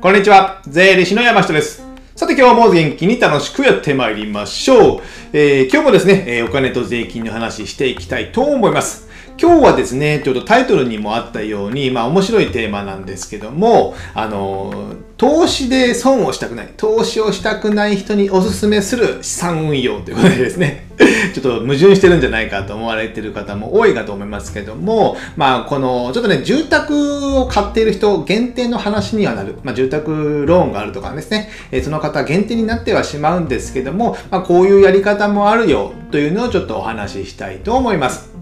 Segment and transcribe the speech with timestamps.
[0.00, 0.62] こんにちは。
[0.64, 1.84] 税理士の山下です。
[2.14, 5.00] さて今日も元気に楽しくやってまいりましょう。
[5.32, 9.08] えー、今日もですね、えお金と税金の話していきたいと思います。
[9.36, 20.87] 今日はですね、ちょっとタイトルにもあったように、まあ面白いテーマなんですけども、あの、投資で損をしたくない、投資をしたくない人におすすめする資産運用ということでですね、
[21.32, 38.37] ちょっと矛盾してるんじゃないかと思われてる方も多いかと思いますけども、まあこの、ちょっとね、住宅を買っている人限定の話にはなる、まあ住宅ローンがあるとかですね、えその方限定になってはしまうんですけども、まあこういうやり方もあるよというのをちょっとお話ししたいと思います。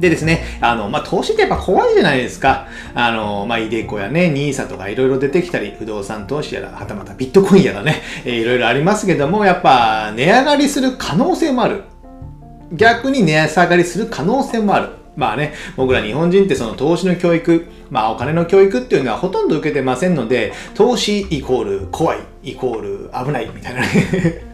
[0.00, 2.66] でですね、あの、まあ、投資ってやっぱ怖いじゃないですか。
[2.94, 11.84] あの、まあ、イデコやね、ニーサとかいろいろ出てきたり、不動産投資やら、はたまたビットコインやらね、いろいろありますけども、やっぱ値上がりする可能性もある。
[12.72, 14.88] 逆に値下がりする可能性もある。
[15.16, 24.53] まあね、僕ら日本人ってその投資の教育、まあお金の教育っていうのはほとんど受けてませんので、投資イコール怖い、イコール危ないみたいなね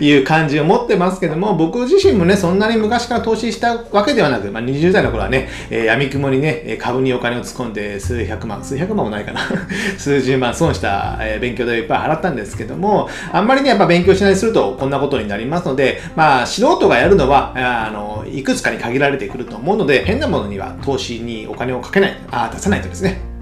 [0.00, 9.40] いう感じを持ってますけども、僕自身もね、そんなに昔から投資したわけではなく、まあ、20代の頃はね、えー、闇雲にね、株にお金を突っ込んで数百万、数百万もないかな
[9.98, 23.34] 数十万損した、えー、勉強代をいっぱい払ったんですけども、あんまりね、やっぱ勉強しないするとこんなことになりますので、まあ、素人がやるのは、あの、いくつかに限られてくると思うので、変なものには投資にお金をかけない、あ出さないとですね。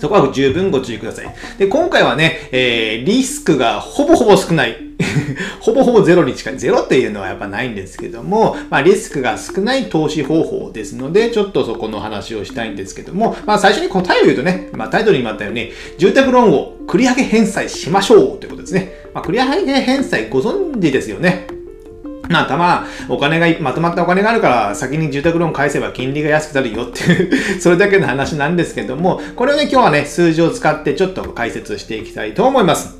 [0.00, 1.34] そこは十分ご注意ください。
[1.58, 4.89] で、今回はね、えー、リスクがほぼほぼ少ない。
[5.60, 6.58] ほぼほぼゼロに近い。
[6.58, 18.92] ゼロっていうのはやっぱないんですけども、まあ、リスクが少ない投資方法ですので、ちょっとそこの話をしたいんですけども、まあ、最初に答えを言うとね、まあ、タイトルにもあったように、住宅ローンを繰り上げ返済しましょうということですね。
[19.14, 21.60] まあ、繰り上げ返済ご存知ですよね。
[22.30, 32.99] まあ、たま、お金が、まとまったお金があるから、先に住宅ローン返せば金利が安くなるよっていう それだけの話なんですけども、これをね、今日はね、数字を使ってちょっと解説していきたいと思います。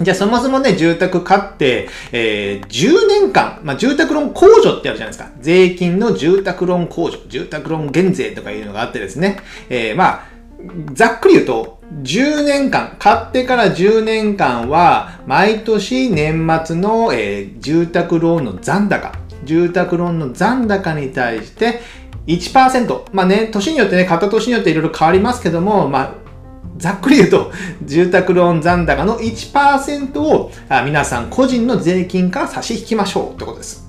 [0.00, 5.30] じゃあそもそもね、住宅買って、えー、10年間、まあ、住宅ローン控除ってあるじゃないですか。
[5.40, 9.38] 税金の住宅ローン控除、住宅ローン減税とかいうのがあってですね。
[9.68, 10.26] えー、まあ、
[10.94, 19.12] ざっくり言うと、10年間、買ってから10年間は、毎年年末の、えー、住宅ローンの残高、
[19.44, 21.80] 住宅ローンの残高に対して
[22.26, 26.23] 1%、まあね、年によってね、買った年によっていろいろ変わりますけども、まあ、
[26.76, 27.52] ざっくり言うと、
[27.84, 30.50] 住宅ローン残高の1%を
[30.84, 33.84] 皆さん個人の税金から差し引きましょうってことです。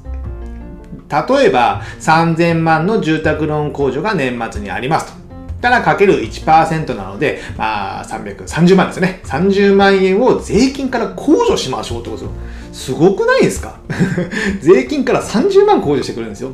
[1.09, 5.25] 例えば、3000万の住宅ローン控除が年末にありますと。
[5.61, 9.21] からかける1%なので、まあ、330万ですね。
[9.25, 12.31] 30万円を税金から控除しましょうってことですよ。
[12.73, 13.79] すごくないですか？
[14.61, 16.51] 税金から30万控除してくれるんですよ。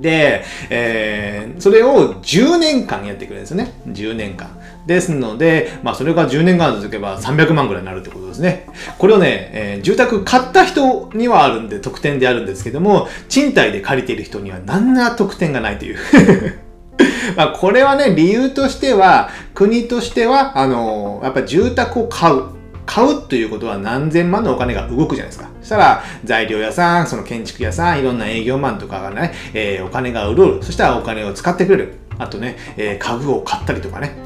[0.00, 3.72] で、えー、それを10年間やってくれるんですよね。
[3.88, 4.48] 10年間。
[4.86, 8.66] ですので、まあ、それが10年間続けば300万ぐらいになるってことですね。
[8.98, 15.98] これをね、えー、住宅買った人にはあるんで特典であるんですけども、賃貸で借りている人には何ら特典がないという
[17.36, 22.44] まこれはね、理由としては、国としては、あのー、やっぱ住宅を買う。
[22.84, 25.48] 買うということは何千万のお金が動くじゃないですか。
[25.60, 30.62] そしたら、材料屋さん、その建築屋さん、いろんな営業マンとかがね、えー、お金が潤る。
[30.62, 31.94] そしたらお金を使ってくれる。
[32.18, 34.16] あとね、えー、家具を買ったりとかね。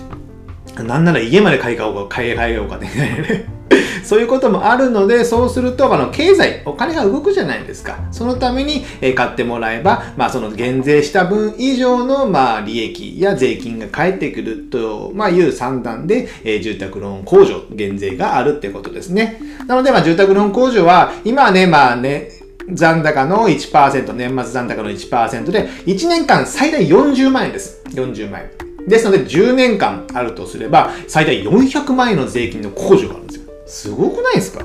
[0.82, 3.46] なんなら家まで買い替えようか、買い替えようかね。
[4.04, 7.98] そういうこともあるので、そうすると、あの、経済、お金が動くじゃないですか。
[8.12, 19.40] そのために、え買ってもらえば、まあ、その減税した分以上の、まあ、利益や税金が返ってくると、まあ、いう算段で、え住宅ローン控除、減税があるってことですね。
[19.66, 22.28] なので、まあ、住宅ローン控除は、今はね、まあね、
[22.72, 27.82] 残高の1%、年末残高の1%で、1年間最大40万円です。
[27.90, 28.65] 40万円。
[28.86, 33.42] ですので、10年間あるとすれば、最大400万円の税金の控除があるんですよ。
[33.66, 34.64] すごくないですか？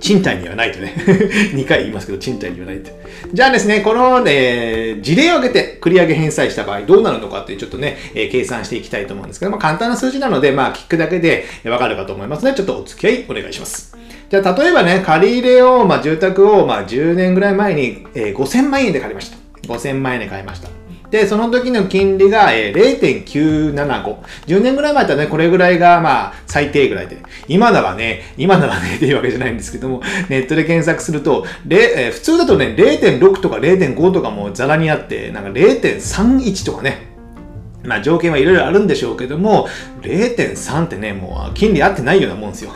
[0.00, 0.94] 賃貸にはないとね
[1.52, 2.92] 2回言いますけど、賃貸にはないって。
[3.34, 13.94] じゃあですね、この、ね、事例を挙げて繰り上げ返済した場合どうなるのかってちょっとね、えー、計算していきたいと思うんですけど、まあ簡単な数字なので、まあ聞くだけでわかるかと思いますので、ちょっとお付き合いお願いします。
[14.30, 19.36] じゃあ例えばね、借り入れを、まあ住宅を、まあ10年ぐらい前に、えー、5000万円で借りました。
[19.66, 20.79] 5000万円で買いました。
[21.10, 24.16] で、その時の金利が0.975。
[24.46, 27.18] 10年ぐらい前だったらね、これぐらいがまあ最低ぐらいで。
[27.48, 37.08] 今ならね、今ならね、っていうわけじゃないんですけども、ネットで検索すると、えー、普通だとね、0.6とか0.5とかもザラにあって、なんか0.31とかね、
[37.82, 39.68] まあ条件はいろいろあるんでしょうけども、
[40.02, 42.70] 0.3ってね、もう金利合ってないようなもんですよ。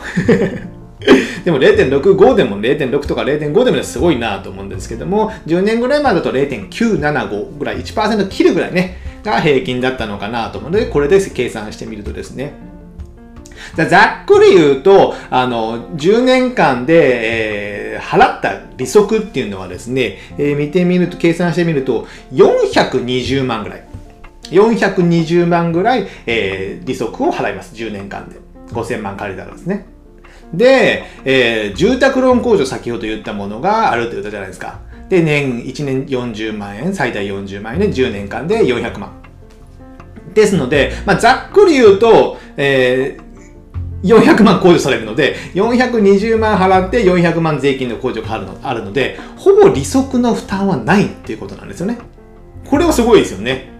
[1.45, 12.53] でも0.65でも0.6とか0.5でもすごいなと思うんですけども、10年ぐらい前だと0.975ぐらい、1%切るぐらいね、が平均だったのかなと思うので、これで計算してみるとですね、
[13.89, 23.83] ざっくり言うと、あの、10年間で、えー、払った利息っていうのはですね、えー、見てみると、計算してみると、420万ぐらい。
[24.51, 27.75] 420万ぐらい、えー、利息を払います。
[27.75, 28.37] 10年間で。
[28.71, 29.85] 5000万借りたらですね。
[30.57, 34.79] で、えー、住宅ローン控除先ほど言ったものがあるって言ったじゃないですか。
[35.09, 39.11] で、年、1年40万円、最大40万円で10年間で400万。
[40.33, 43.25] ですので、まあ、ざっくり言うと、えー、
[44.05, 51.97] 400万控除されるので、420万払って400万税金の控除があるのあるので、ほぼ利息の負担はないっていうことなんですよね。
[52.69, 53.74] これはすごいですよね。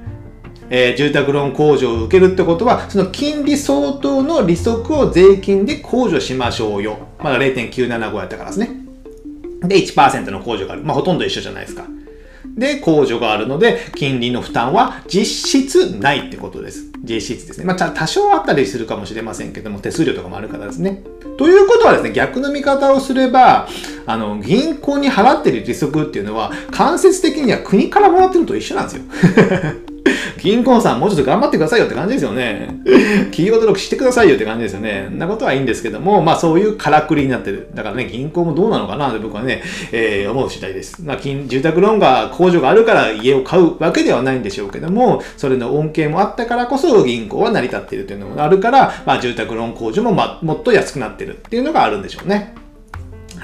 [0.70, 6.98] えー、住宅ローン控除を受けるってことは、その金利相当の利息を税金で控除しましょうよ。
[7.20, 8.70] まだ0.975やったからですね。
[9.64, 10.84] で、1%の控除がある。
[10.84, 11.86] まあ、ほとんど一緒じゃないですか。
[12.56, 15.26] で、控除があるので、金利の負担は実
[15.62, 16.86] 質ないってことです。
[17.04, 17.66] 実質ですね。
[17.66, 21.04] まあ、多少あったりするかもしれませんけども、手数料とかもあるからですね。
[21.38, 23.68] ということはですね、逆の見方をすれば、
[24.06, 29.04] あの、銀行に払ってる利息っていうのは、間接的には国からもらってると一緒なんですよ。
[30.46, 32.68] 銀行さんもうちょっと頑張ってくださいよって感じですよね。
[33.32, 35.08] 企業登録してくださいよって感じですよね。
[35.08, 37.70] んなことはいいんですけども、まあそういうからくりになってる。
[37.74, 41.02] だからね、銀行もどうなのかなって僕はね、えー、思う次第です。
[41.04, 52.65] まあ、住宅ローンが控除があるから家を買うわけではないんでしょうけども、それの恩恵もあったからこそ銀行は成り立っているというのもあるから、まあ住宅ローン控除も、まもっと安くなってるっていうのがあるんでしょうね。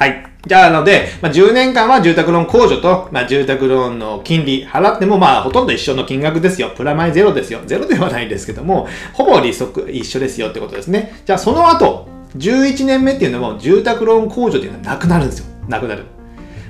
[0.01, 0.25] はい。
[0.47, 6.71] じゃあ、なので、まあ、10年間は住宅ローン控除と、まあ、住宅ローンの金利払っても、まあ、ほとんど一緒の金額ですよ。
[6.75, 7.59] プラマイゼロですよ。
[7.67, 11.21] ゼロではないんですけども、ほぼ利息一緒ですよってことですね。
[11.23, 15.45] じゃあ、その後、11年目っていうのも、住宅ローン控除っていうのはなくなるんですよ。
[15.67, 16.05] なくなる。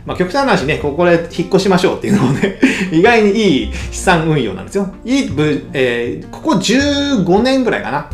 [0.06, 2.60] まあ、極端な話ね、ここで引っ越しましょうっていうのもね、
[2.92, 4.94] 意外にいい資産運用なんですよ。
[5.06, 5.33] いい、
[5.72, 8.10] えー、ここ15年ぐらいかな。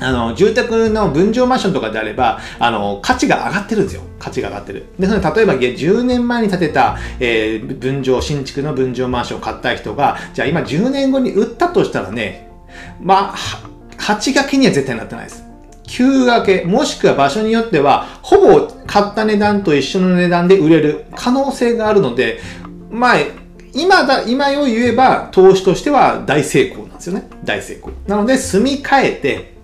[0.00, 4.02] あの、住宅の分譲マンションとかであれば、あの、価値が上がってるんですよ。
[4.18, 4.86] 価値が上がってる。
[4.98, 12.50] で、その例えば10年前に建てた、えー、分譲、新築の分譲マンションを買った人が、じゃあ今10年後に売ったとしたらね、
[13.00, 13.36] まあ、
[13.98, 15.44] 8掛けには絶対なってないです。
[15.88, 22.40] 9掛け、もしくは場所によっては、ほぼ買った値段と一緒の値段で売れる可能性があるので、
[22.90, 23.16] まあ、
[23.74, 27.28] 今だ、今を言えば、投資としては大成功なんですよね。
[27.44, 27.90] 大成功。
[28.06, 29.57] なので、住み替えて、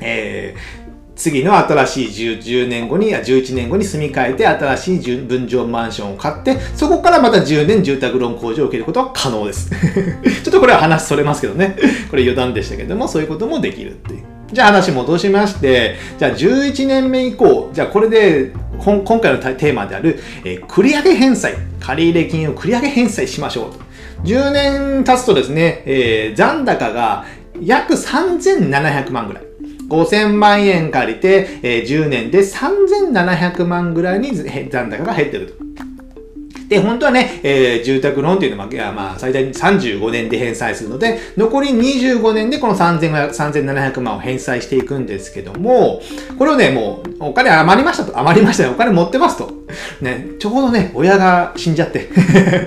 [0.00, 9.70] えー、次の新しい 10, 10年後に、11年後に住み替えて新しい分譲マンションを買って、そこからまた10年住宅ローン控除を受けることは可能です。
[10.44, 11.76] ちょっとこれは話それますけどね。
[12.10, 14.20] これ余談でしたけども、そういうこともできるっていう。
[14.52, 23.72] じゃあ話戻しまして、じゃあ11年目以降、じゃあこれで今回のテーマである、えー、繰り上げ返済、借入金を繰り上げ返済しましょ
[24.24, 24.26] う。
[24.26, 27.24] 10年経つとですね、えー、残高が
[27.60, 29.55] 約3700万ぐらい。
[29.88, 35.65] 5000万円借りて、えー、10年で3700万ぐらいに残高が減ってると。
[36.68, 46.00] で、本当はね、えー、住宅ローンっていうのは、まあ、最大35年で返済するので、残り25年でこの3700万を返済していくんですけども、
[46.38, 48.18] これをね、もう、お金余りましたと。
[48.18, 48.70] 余りましたね。
[48.70, 49.50] お金持ってますと。
[50.00, 52.08] ね、ちょうどね、親が死んじゃって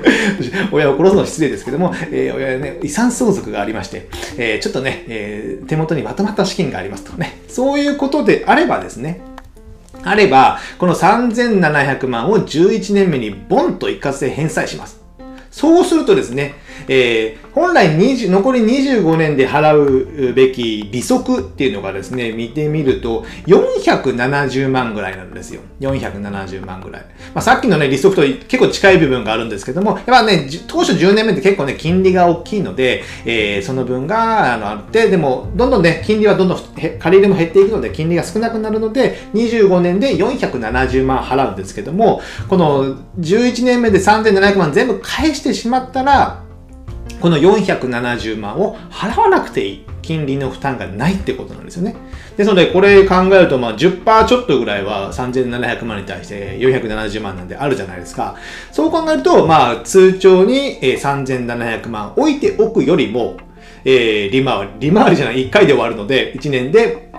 [0.72, 7.40] 親を殺すのは失礼ですけども、えー、親ね、遺産相続がありまして、えー、ちょっとね、えー、手元にまとまった資金がありますとね。
[7.48, 9.22] そういうことであればですね、
[10.04, 15.02] あれば、この3700万を11年目にボンと一括で返済します。
[15.52, 16.56] そうするとですね、
[16.88, 25.62] えー、本来20残り25年で払うべき利息っていうのがですね、見てみると470万ぐらいなんですよ。
[25.80, 27.02] 470万ぐらい。
[27.34, 46.44] まあ、さっきのね、利息と結構近い部分があるんですけども、やっぱね、当初10年目って結構ね、金利が大きいので、えー、その分があのあって、でも、どんどんね、金利はどんどん借り入れも減っていくので、金利が少なくなるので、25年で470万払うんですけども、この11年目で3700万全部返してしまったら、
[47.20, 49.86] この470万を払わなくていい。
[50.10, 51.96] 金利の負担がないってことなんですよね。
[52.36, 58.36] ですので、これ考えると、まあ10%ちょっとぐらいは3700万に対して470万なんであるじゃないですか。
[58.72, 63.38] そう考えると、まあ通帳に3700万置いておくよりも、
[63.86, 67.12] えー、利回り、利回りじゃない、1回で終わるので、1年で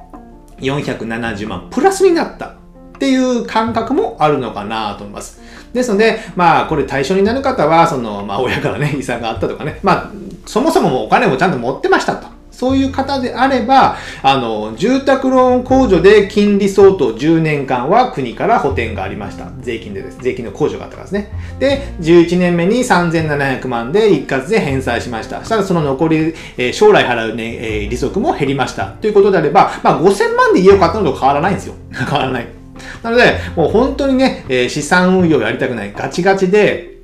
[0.59, 2.53] 470万プラスになったっ
[2.99, 5.41] ていう感覚もあるのかなと思います。
[5.73, 10.11] ですので、まあ、これ対象になる方は、その、まあ、親からね、 遺産があったとかね、まあ、
[10.47, 12.27] そもそもお金もちゃんと持ってましたと。
[12.50, 19.47] そういう方であれば、あの、住宅ローン控除で金利相当10年間は国から補填がありました。
[19.61, 20.19] 税金でです。
[20.21, 21.33] 税金の控除があったからですね。
[21.59, 25.43] で、11年目に3700万で一括で返済しました。
[25.43, 28.89] したらその残り、えー、将来払うね、えー、利息も減りました。
[28.89, 31.75] ということであれば、まあ5000万で家を買ったのと変わらないんですよ。
[31.93, 32.60] 変わらない。
[33.02, 35.92] なので、もう本当にね、えー、資産運用やりたくない。
[35.92, 36.99] ガチガチで、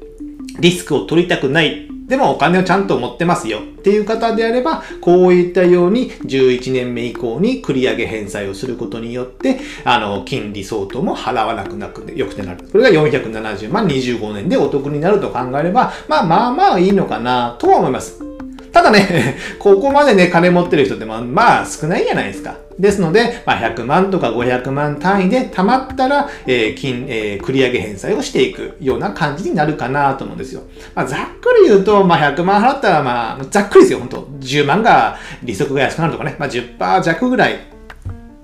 [0.60, 12.64] リスクを取りたくないでもお金をちゃんと持ってますよっていう方であれば、こういったように11年目以降に繰り上げ返済をすることによって、あの、金利相当も払わなくなくてよくてなる。
[12.70, 18.22] これが470万25年でお得になると考えれば、まあまあまあいいのかなとは思います。
[18.72, 22.65] ただね、 ここまでね、金持ってる人ってまあ、まあ少ないじゃないですか。
[22.78, 30.62] ですので、まあ、100万とか500万単位で貯まったら、えー、金、えー、繰り上げ返済をしていくような感じになるかなと思うんですよ。
[30.94, 37.75] まあ、ざっくり言うと、まあ、100万払ったら、まあ、ざっくりですよ、本当10万が利息が安くなるとかね、まあ、10%弱ぐらい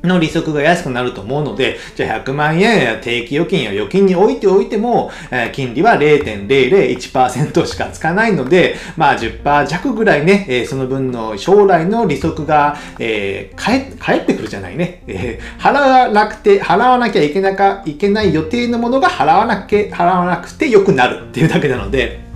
[0.02, 15.02] の利息が安くなると思うので、じゃあ100万円や定期預金や預金に置いておいても、えー、金利は0.001%しかつかないので、まあ10%弱ぐらいね、えー、その分の将来の利息が、えー、返ってくるじゃないね。
[15.06, 22.31] えー、払わなくて、払わなきゃいけなか、いけない予定のものが払わなきゃ、払わなくて良くなるっていうだけなので、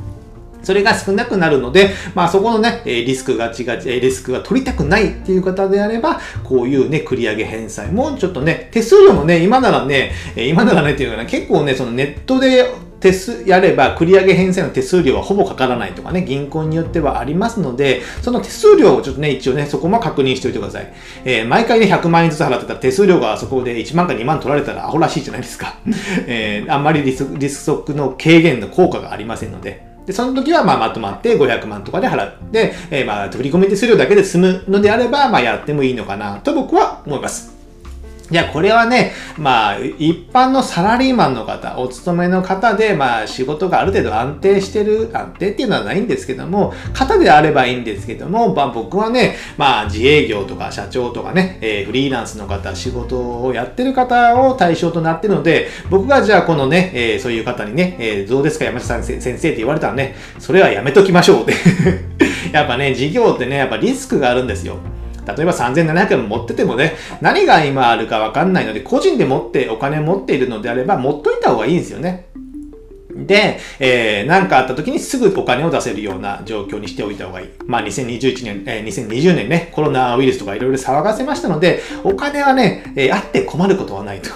[0.67, 12.69] それが少なくなるので、まあそこのね、リスクが違う、リスクが取りたくないっていう方であれば、こういうね、繰り上げ返済もちょっとね、手数料もね、今ならね、今ならねっていうかね、結構ね、そのネットで
[12.99, 20.93] 手数、やれば繰り上げ返済の手数料はほぼかからないとかね、銀行によってはありますので、その手数料をちょっとね、一応ね、そこも確認しておいてください。
[21.25, 25.77] えー、毎回ね、100万円ずつ払ってたら手数料がそこで1万か2万取られたらアホらしいじゃないですか。
[26.27, 29.86] えー、あんまりリスリスクの軽減の効果がありませんので。
[30.07, 37.56] で、その時はまあまとまって500万とかで払って、えー、まあ振り込み手数料だけで済むのであれば、まあやってもいいのかなと僕は思います。
[38.29, 61.55] いや、これはね、まあ、一般のサラリーマンの方、お勤めの方で、まあ、仕事がある程度安定してる、安定っていうのはないんですけども、方であればいいんですけども、まあ、僕はね、まあ、自営業とか社長とかね、えー、フリーランスの方、仕事をやってる方を対象となってるので、僕がじゃあこのね、えー、そういう方にね、えー、どうですか山下さん先生って言われたらね、それはやめときましょうって
[62.53, 64.79] やっぱね、事業ってね、やっぱリスクがあるんですよ。
[65.27, 72.29] 例えば3700円持っててもね、何が今あるかわかんないので、個人で持ってお金持っているのであれば、持っといた方がいいんですよね。
[73.17, 77.49] で、えー、何かあった時にすぐお金を出せるような状況にしておいた方がいい。
[77.67, 84.31] まあ、2021年、えー、2020年ね、コロナウイルスとかいろいろ騒がせましたので、お金はね、えー、あって困ることはないと。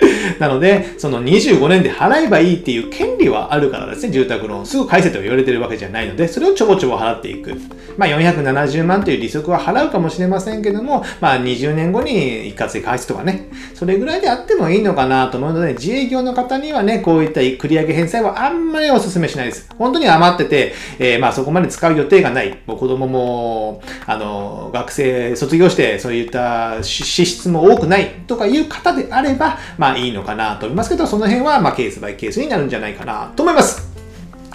[0.38, 4.66] なので、その25年で払えばいいっていう権利はあるからですね、住宅ローン。
[4.66, 7.54] すぐ返せと言われてるわけじゃないので、それをちょぼちょぼ払っていく。
[7.96, 19.68] まあ、470万という利息は払うかもしれませんけども、まあ、20年後に一括で返すとかね、それぐらいであってもいいのかなと思うので、自営業の方にはね、こういった繰り上げ返済はあんまりお勧めしないです。
[19.78, 22.58] 本当に余ってて、えー、まあ、そこまで使う予定がない。
[22.66, 33.88] もう子供も、あの、学生卒業して、そういった支出も多くないとかいう方であれば、まあ、いいのかなと思いますけど、その辺は、ま、ケースバイケースになるんじゃないかなと思います。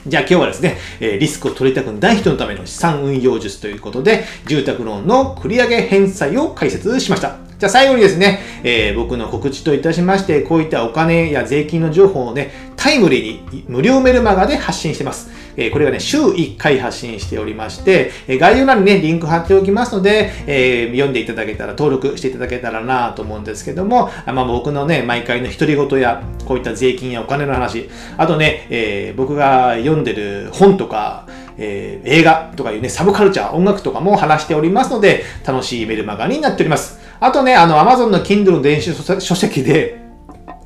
[0.05, 7.37] じゃあ今日はですね、えリスクを取りたくない人のための資産運用術ということで、住宅ローンの繰り上げ返済を解説しました。
[7.57, 15.31] じゃあ最後にですね、えー、僕の告知といたしまして、こういったお金や税金の情報をね、タイムリーに無料メルマガで発信してます。
[15.57, 36.99] え、これはね、週1回発信しておりまして、え概要欄にね、リンク貼っておきますので、え、読んでいただけたら、登録していただけたらなと思うんですけども、まあ、僕のね、毎回の独り言や、こういった税金やお金の話、あとね、え、僕が読んでる本とか、えー、映画とかいうね、サブカルチャー、音楽とかも話しておりますので、楽しいメルマガになっております。
[37.19, 40.02] あとね、あの、Amazon の Kindle の電子書籍で、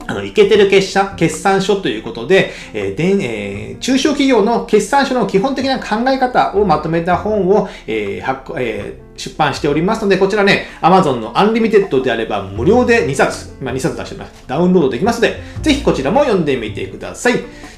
[0.07, 14.45] あの、いけてる決算決算書ということで、えーでえー、中小企業の決算書の基本的な考え方をまとめた本を、えー発えー、出版しておりますので、こちらね、Amazon の Unlimited であれば無料で2冊、今2冊出してます。
[14.47, 17.33] ダウンロードできますので、ぜひこちらも読んでみてください。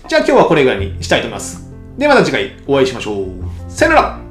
[0.07, 1.69] じゃあ今日はこれぐらいにしたいと思います。
[1.97, 3.25] ではまた次回お会いしましょう。
[3.67, 4.28] さよなら